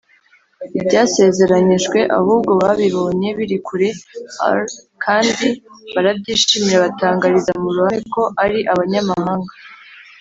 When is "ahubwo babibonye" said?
2.19-3.29